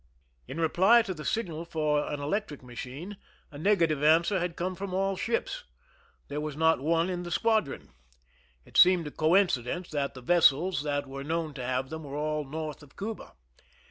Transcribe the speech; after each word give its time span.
In 0.47 0.59
reply 0.59 1.03
to 1.03 1.13
the 1.13 1.23
signal 1.23 1.63
for 1.63 2.11
an 2.11 2.19
electric 2.19 2.63
machine, 2.63 3.17
a 3.51 3.59
negative 3.59 4.01
answer 4.01 4.39
had 4.39 4.55
come 4.55 4.73
from 4.73 4.95
all 4.95 5.15
ships. 5.15 5.63
There 6.27 6.41
was 6.41 6.57
not 6.57 6.79
one 6.81 7.07
in 7.07 7.21
the 7.21 7.29
squadron. 7.29 7.91
It 8.65 8.77
seemed 8.77 9.05
a 9.05 9.11
coinci 9.11 9.63
dence 9.63 9.91
that 9.91 10.15
the 10.15 10.21
vessels 10.21 10.81
that 10.81 11.05
were 11.05 11.23
known 11.23 11.53
to 11.53 11.63
have 11.63 11.91
them 11.91 12.03
were 12.03 12.15
all 12.17 12.45
north 12.45 12.81
of 12.81 12.97
Cuba. 12.97 13.33